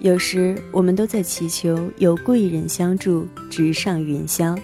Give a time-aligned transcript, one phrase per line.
[0.00, 4.58] 有时我们都在祈求有贵人相助，直上云霄。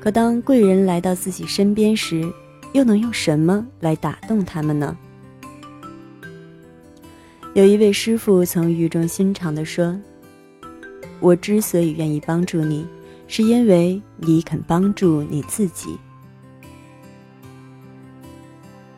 [0.00, 2.24] 可当贵人来到自己身边时，
[2.72, 4.96] 又能用什么来打动他们呢？
[7.54, 9.98] 有一位师傅曾语重心长地说
[11.18, 12.86] ：“我之所以愿意帮助你，
[13.26, 15.98] 是因为你肯帮助你自己。”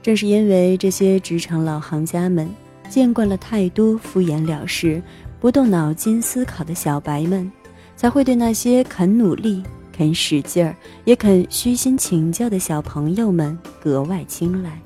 [0.02, 2.46] 正是因为这些职场老行家们
[2.90, 5.02] 见惯了太多敷衍了事。
[5.40, 7.50] 不动脑筋思考的小白们，
[7.96, 10.74] 才会对那些肯努力、肯使劲儿、
[11.04, 14.80] 也肯虚心请教的小朋友们格外青睐。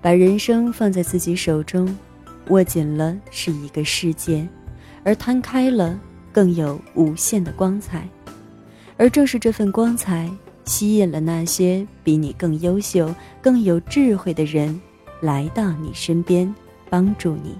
[0.00, 1.94] 把人生放在自己手中，
[2.48, 4.48] 握紧了是一个世界，
[5.04, 6.00] 而摊开了
[6.32, 8.08] 更有无限的光彩。
[8.96, 10.30] 而正是这份光彩，
[10.64, 14.80] 吸引了那些比你更优秀、更有智慧的人
[15.20, 16.54] 来到你身边，
[16.88, 17.58] 帮助你。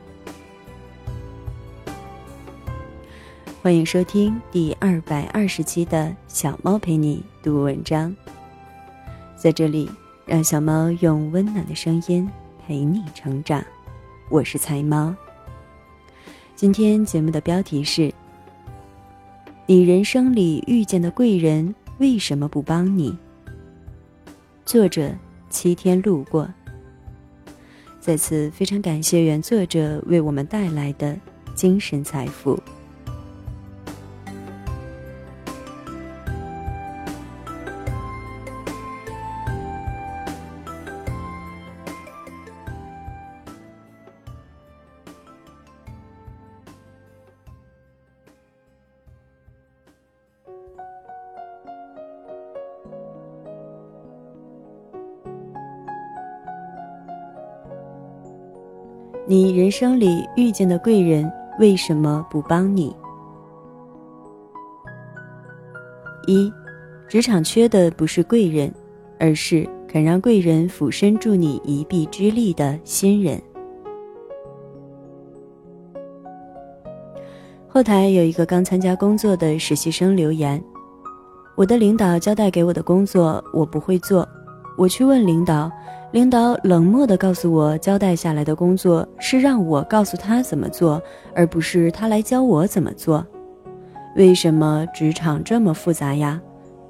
[3.63, 8.17] 欢迎收听第二百二十期的小猫陪你读文章。
[9.37, 9.87] 在这里，
[10.25, 12.27] 让小猫用温暖的声音
[12.67, 13.63] 陪你成长。
[14.31, 15.15] 我是财猫。
[16.57, 18.11] 今天节目的标题是：
[19.67, 23.15] 你人生里遇见的贵人为什么不帮你？
[24.65, 25.13] 作者
[25.51, 26.49] 七天路过。
[28.01, 31.15] 在此，非常感谢原作者为我们带来的
[31.55, 32.59] 精神财富。
[59.31, 62.93] 你人生里遇见的贵人为什么不帮你？
[66.27, 66.53] 一，
[67.07, 68.75] 职场缺的不是贵人，
[69.21, 73.41] 而是肯让贵人俯身助你一臂之力的新人。
[77.69, 80.61] 后台有一个刚参加工作的实习生留言
[81.55, 84.29] ：“我的领导交代给我的工作我不会做，
[84.81, 85.71] 我去问领导。”
[86.13, 91.01] 领导冷漠地告诉我，交代下来的工作是让我告诉他怎么做，
[91.37, 93.25] 而不是他来教我怎么做。
[94.17, 96.41] 为什么职场这么复杂呀？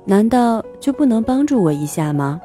[0.07, 2.41] 难道就不能帮助我一下吗？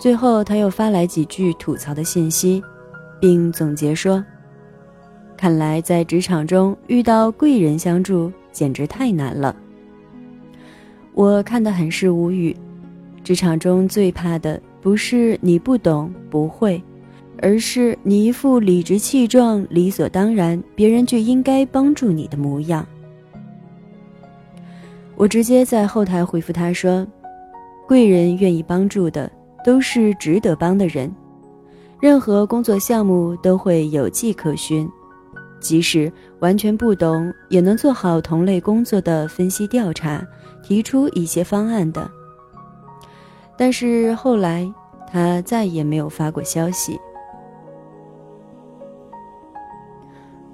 [0.00, 2.60] 最后，他又发来几句吐槽的信息，
[3.20, 4.24] 并总结说
[5.38, 9.54] ：“看来在职场中遇到贵人相助简直太难了。”
[11.14, 12.56] 我看得很是无语。
[13.28, 16.82] 职场中最怕的不是你不懂不会，
[17.42, 22.86] 而是你一副理直气壮、理所当然，别人就应该帮助你的模样。
[25.14, 27.06] 我直接在后台回复他说
[27.86, 29.30] ：“贵人愿意帮助的
[29.62, 31.14] 都是值得帮的人，
[32.00, 34.88] 任何工作项目都会有迹可循，
[35.60, 40.26] 即使完全不懂，也能做好同类工作的分析调查，
[40.62, 42.10] 提出一些方案的。”
[43.58, 44.72] 但是后来，
[45.10, 46.98] 他再也没有发过消息。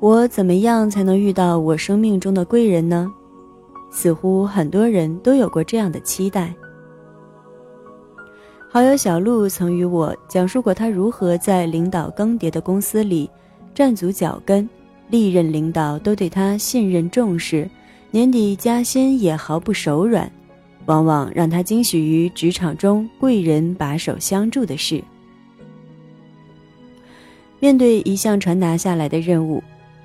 [0.01, 3.13] 我怎么样才能遇到我生命中的贵人呢？
[3.91, 6.53] 似乎很多人都有过这样的期待。
[8.71, 13.31] 好友小鹿曾与我讲述过他如何在领导更迭的公司里
[13.75, 14.69] 站足脚跟，
[15.09, 17.71] 历任领导都对他信任重视，
[18.11, 20.31] 年底加薪也毫不手软。
[20.87, 25.03] 往往让他惊喜于职场中贵人把手相助的事。
[27.61, 29.63] 面对一项传达下来的任务，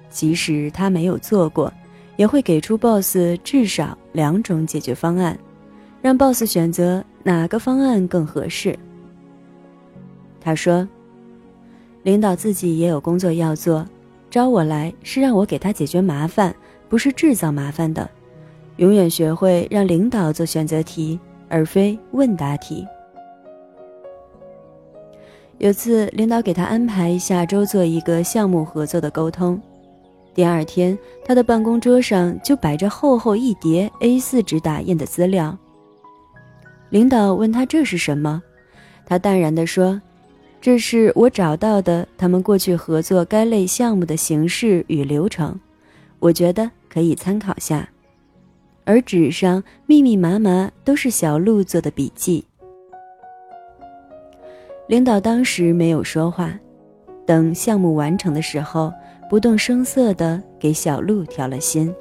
[0.09, 1.73] 即使他没有做过，
[2.16, 5.38] 也会给出 boss 至少两种解决方案，
[6.01, 8.78] 让 boss 选择哪个方案更合适。
[10.39, 10.88] 他说
[12.03, 13.86] ：“领导自己也有工作要做，
[14.30, 16.56] 招我来是让我给他解决麻烦，
[16.88, 18.09] 不是制造麻烦的。”
[18.79, 22.87] 永远学会让领导做选择题，而非问答题。
[25.57, 29.61] 有次，领导给他安排下周做一个项目合作的沟通，
[30.33, 35.57] 第二天，他的办公桌上就摆着厚厚一叠 A4 纸打印的资料。
[36.89, 38.41] 领导问他这是什么，
[39.05, 40.01] 他淡然地说
[40.61, 45.59] ：“这是我找到的他们过去合作该类项目的形式与流程，
[46.19, 47.85] 我觉得可以参考下。”
[48.89, 52.44] 而纸上密密麻麻都是小鹿做的笔记。
[54.88, 56.59] 领导当时没有说话，
[57.24, 58.91] 等项目完成的时候，
[59.30, 61.94] 不动声色地给小鹿调了心。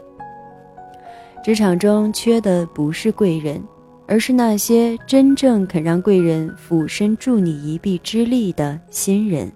[1.45, 3.63] 职场中缺的不是贵人，
[4.07, 9.53] 而是那些真正肯让贵人俯身助你一臂之力的新人。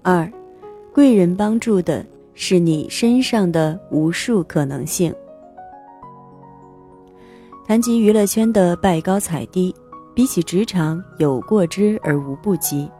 [0.00, 0.26] 二，
[0.94, 2.02] 贵人帮助的
[2.34, 5.14] 是你身上的无数可能性。
[7.66, 9.74] 谈及娱乐圈的拜高踩低，
[10.14, 12.90] 比起职场有过之而无不及。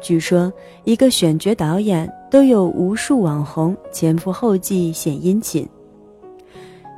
[0.00, 0.52] 据说，
[0.84, 5.66] 一个选角导演都有无数网红前赴后继献殷勤。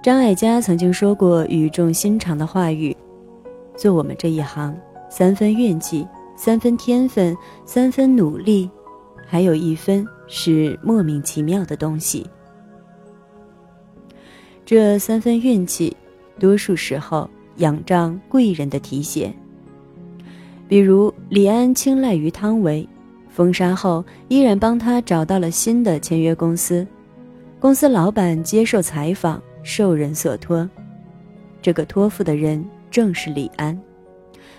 [0.03, 2.97] 张艾嘉曾经说过语重心长的话语
[3.77, 4.77] ：“做我们这一行，
[5.09, 6.07] 三分运气，
[6.37, 8.71] 三分天分，三分努力，
[9.27, 12.27] 还有一分是莫名其妙的东西。
[14.65, 15.97] 这三分运气。”
[16.39, 17.27] 多数时候
[17.57, 19.33] 仰仗贵人的提携，
[20.69, 22.87] 比如李安青睐于汤唯，
[23.31, 26.87] 封杀后依然帮他找到了新的签约公司，
[27.59, 30.69] 公司老板接受采访，受人所托，
[31.63, 33.75] 这个托付的人正是李安，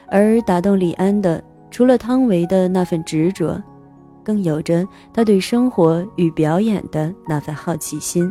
[0.08, 3.62] 而打动李安的除了汤唯的那份执着，
[4.28, 8.30] 更有着他对生活与表演的那份好奇心。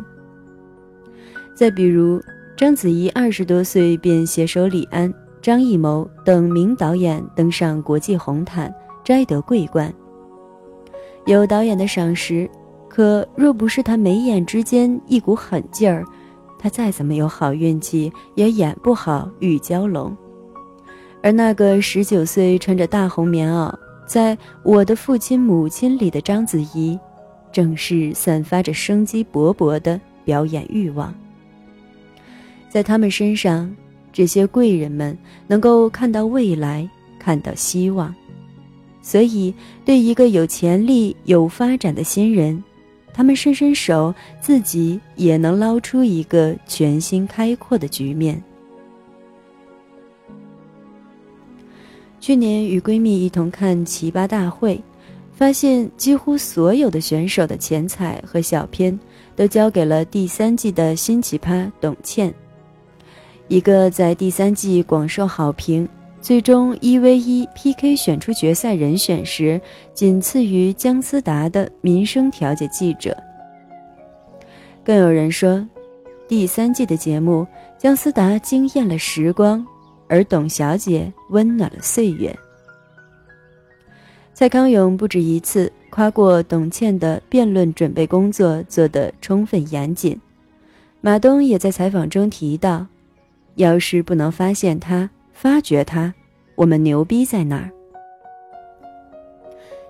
[1.55, 2.21] 再比如。
[2.57, 5.13] 章子怡二十多岁便携手李安、
[5.43, 8.73] 张艺谋等名导演登上国际红毯，
[9.03, 9.93] 摘得桂冠。
[11.27, 12.49] 有导演的赏识，
[12.89, 16.03] 可若不是他眉眼之间一股狠劲儿，
[16.57, 20.17] 他再怎么有好运气也演不好玉娇龙。
[21.21, 23.71] 而那个十九岁穿着大红棉袄，
[24.07, 26.97] 在我的父亲母亲里的章子怡，
[27.51, 31.13] 正是散发着生机勃勃的表演欲望。
[32.69, 33.69] 在他们身上，
[34.13, 35.15] 这些贵人们
[35.45, 36.89] 能够看到未来，
[37.19, 38.15] 看到希望，
[39.01, 42.63] 所以对一个有潜力、有发展的新人，
[43.13, 48.41] 他们伸伸手，自己也能捞出一个全新开阔的局面。
[52.27, 54.75] 去年与闺蜜一同看《奇葩大会》，
[55.31, 58.99] 发现几乎所有的选手的钱财和小片
[59.33, 62.33] 都交给了第三季的新奇葩董倩。
[63.47, 65.87] 一个在第三季广受好评，
[66.19, 69.61] 最终一 v 一 PK 选出决赛人选时，
[69.93, 73.15] 仅次于姜思达的民生调解记者。
[74.83, 75.65] 更有人说，
[76.27, 77.47] 第三季的节目，
[77.77, 79.65] 姜思达惊艳了时光，
[80.07, 82.35] 而董小姐温暖了岁月。
[84.33, 90.19] 蔡康永不止一次夸过董倩的辩论准备工作做得充分严谨，
[91.01, 92.85] 马东也在采访中提到。
[93.55, 96.13] 要是不能发现他、发掘他，
[96.53, 97.71] 我们牛逼在哪儿？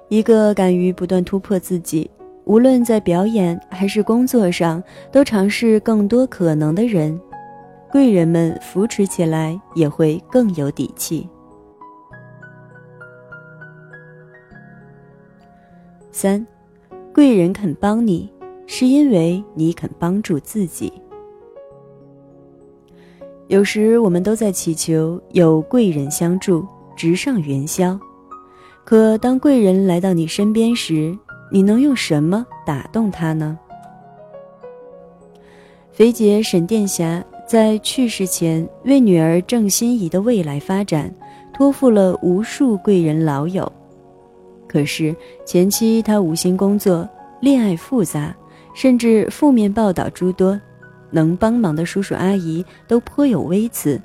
[0.08, 2.10] 一个敢于不断突破自己，
[2.46, 4.82] 无论在表演还是工作上
[5.12, 7.20] 都尝试更多可能的人，
[7.92, 11.28] 贵人们扶持起来也会更有底气。
[16.12, 16.46] 三，
[17.14, 18.32] 贵人肯帮你，
[18.66, 20.92] 是因为你肯帮助自己。
[23.48, 27.98] 有时我们都在祈求有贵人相助，直上云霄。
[28.84, 31.18] 可当贵人来到你身边时，
[31.52, 33.58] 你能用什么打动他呢？
[35.92, 41.10] 肥姐沈殿霞在去世前为女儿郑欣宜的未来发展
[41.54, 43.72] 托付了无数贵人老友，
[44.68, 47.08] 可是前期她无心工作，
[47.40, 48.36] 恋爱复杂，
[48.76, 50.60] 甚至负面报道诸多。
[51.10, 54.00] 能帮忙的叔叔阿姨都颇有微词，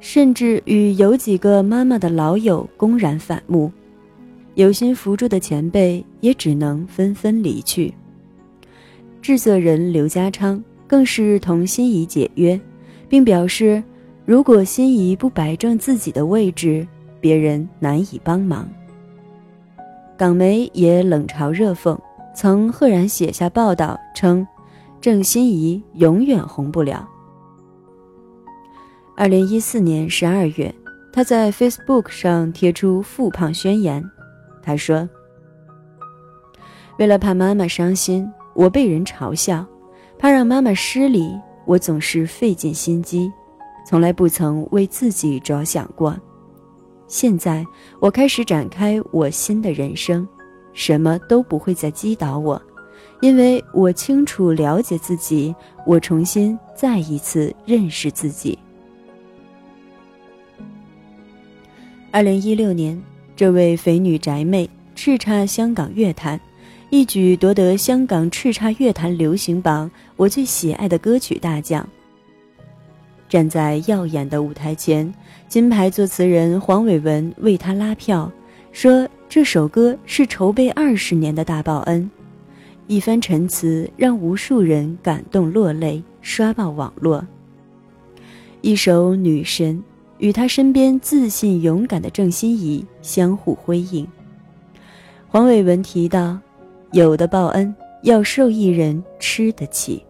[0.00, 3.70] 甚至与有几个妈妈的老友公然反目，
[4.54, 7.94] 有心扶助的前辈也只能纷纷离去。
[9.22, 12.60] 制作人刘家昌更是同心仪解约，
[13.08, 13.82] 并表示，
[14.24, 16.86] 如果心仪不摆正自己的位置，
[17.20, 18.68] 别人难以帮忙。
[20.16, 21.98] 港媒也冷嘲热讽，
[22.34, 24.46] 曾赫然写下报道称。
[25.00, 27.06] 郑欣宜永远红不了。
[29.14, 30.74] 二零一四年十二月，
[31.12, 34.02] 他在 Facebook 上贴出复胖宣言。
[34.62, 35.06] 他说
[36.98, 39.66] ：“为了怕妈妈伤心，我被人嘲笑；
[40.18, 43.30] 怕让妈妈失礼，我总是费尽心机，
[43.86, 46.16] 从来不曾为自己着想过。
[47.06, 47.64] 现在，
[48.00, 50.26] 我开始展开我新的人生，
[50.72, 52.60] 什么都不会再击倒我。”
[53.20, 55.54] 因为我清楚了解自己，
[55.86, 58.58] 我重新再一次认识自己。
[62.10, 63.00] 二零一六年，
[63.34, 66.38] 这位肥女宅妹叱咤香港乐坛，
[66.94, 71.84] 一举夺得香港叱咤乐坛流行榜我最喜爱的歌曲大奖。
[73.28, 75.12] 站在耀眼的舞台前，
[75.48, 78.30] 金牌作词人黄伟文为他拉票，
[78.70, 82.08] 说这首歌是筹备二十年的大报恩。
[82.86, 87.26] 一番陈词让无数人感动落泪，刷爆网络。
[88.60, 89.76] 一首《女神》
[90.18, 94.06] 与他身边自信勇敢的郑欣宜相互辉映。
[95.26, 96.38] 黄伟文提到，
[96.94, 100.00] 有的报恩要受益人吃得起。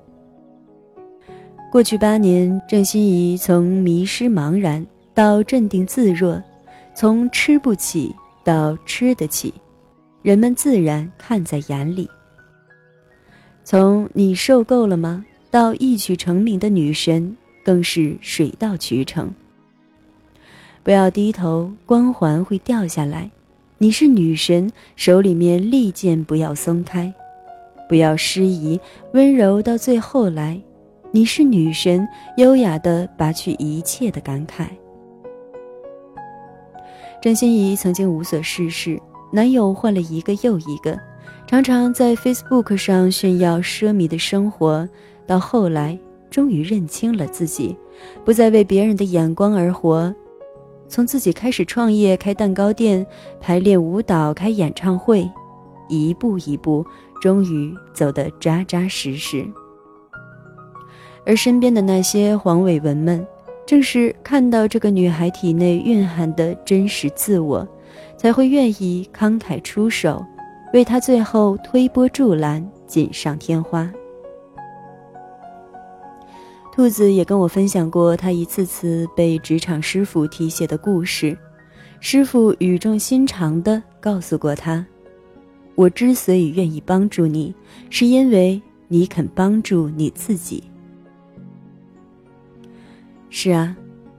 [1.72, 6.40] 过去八年，郑欣宜从迷失茫然到镇定自若，
[6.94, 8.14] 从吃不起
[8.44, 9.52] 到吃得起，
[10.20, 12.06] 人们自然看在眼里。
[13.64, 15.24] 从你受够了吗？
[15.50, 19.32] 到一曲成名的女神，更是水到渠成。
[20.82, 23.30] 不要低头，光环会掉下来。
[23.84, 27.12] 你是女神，手里面利剑不要松开，
[27.86, 28.80] 不要失仪，
[29.12, 30.58] 温柔到最后来。
[31.10, 34.68] 你是女神，优雅的拔去一切的感慨。
[37.20, 38.98] 郑欣宜曾经无所事事，
[39.30, 40.98] 男友换了一个又一个。
[41.46, 44.88] 常常在 Facebook 上炫耀奢靡的生活，
[45.26, 45.98] 到后来
[46.30, 47.76] 终于认清了自己，
[48.24, 50.14] 不再为别人的眼光而活。
[50.88, 53.04] 从自己开始创业、开蛋糕店、
[53.40, 55.28] 排练舞蹈、开演唱会，
[55.88, 56.84] 一步一步，
[57.20, 59.44] 终于走得扎扎实实。
[61.26, 63.26] 而身边的那些黄伟文们，
[63.66, 67.66] 正是看到这个女孩体内蕴含的真实自我，
[68.16, 70.24] 才会愿意慷慨出手。
[70.74, 73.90] 为她最后推波助澜，锦上添花。
[76.74, 81.38] 兔子也跟我分享过他一次次被职场师傅提携的故事。
[82.00, 84.84] 师傅语重心长地告诉过他
[85.76, 87.54] ：“我之所以愿意帮助你，
[87.90, 90.64] 是因为你肯帮助你自己。”
[93.30, 93.76] 是啊，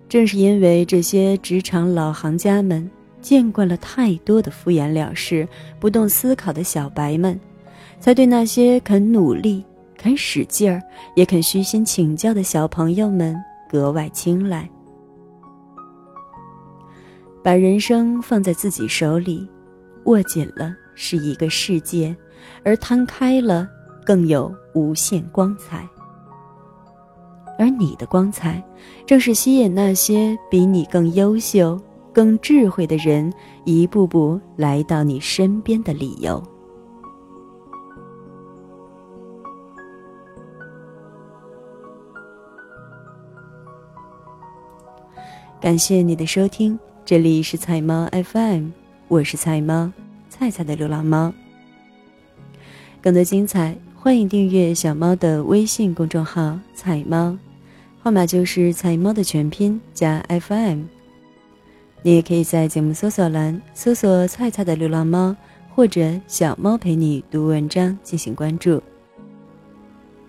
[0.07, 2.89] 正是因为这些职场老行家们。
[3.19, 5.45] 见惯了太多的敷衍了事、
[5.79, 7.37] 不动思考的小白们，
[7.99, 9.65] 才对那些肯努力、
[9.97, 10.81] 肯使劲儿、
[11.15, 13.35] 也肯虚心请教的小朋友们
[13.69, 14.69] 格外青睐。
[17.43, 19.47] 把人生放在自己手里，
[20.05, 22.15] 握紧了是一个世界，
[22.63, 23.67] 而摊开了
[24.05, 25.87] 更有无限光彩。
[27.57, 28.63] 而你的光彩，
[29.05, 31.79] 正是吸引那些比你更优秀。
[32.11, 33.29] 更智慧的人，
[33.65, 36.41] 一步步来到你身边的理由。
[45.65, 48.67] 感谢你的收听，这里是菜猫 FM，
[49.07, 49.91] 我是菜猫，
[50.29, 51.33] 菜菜的流浪猫。
[53.01, 57.35] 更多精彩，欢迎订阅小猫的微信公众号“菜猫”，
[57.99, 60.83] 号码就是“菜猫”的全拼加 FM。
[62.03, 65.35] 你也可以在节目搜索栏搜索“菜菜的流浪猫”
[65.73, 68.79] 或者“小猫陪你读文章”进行关注，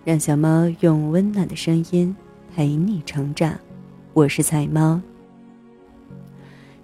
[0.03, 2.15] 让小猫用温暖的声音
[2.55, 3.55] 陪你成长。
[4.13, 4.99] 我是菜猫，